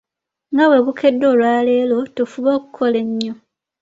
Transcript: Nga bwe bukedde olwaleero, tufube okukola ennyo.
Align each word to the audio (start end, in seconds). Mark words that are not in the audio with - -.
Nga 0.51 0.63
bwe 0.69 0.79
bukedde 0.85 1.25
olwaleero, 1.31 1.97
tufube 2.15 2.49
okukola 2.57 2.97
ennyo. 3.03 3.33